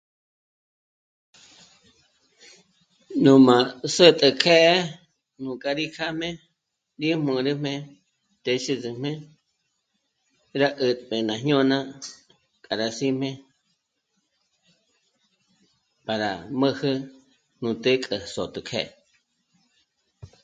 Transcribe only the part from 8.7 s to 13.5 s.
ndë̌jmé rá 'ä̀t'pjü ná jñôna k'a rá sí'me